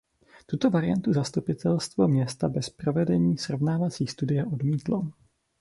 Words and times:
Tuto 0.45 0.69
variantu 0.71 1.13
zastupitelstvo 1.13 2.07
města 2.07 2.49
bez 2.49 2.69
provedení 2.69 3.37
srovnávací 3.37 4.07
studie 4.07 4.45
odmítlo. 4.45 5.07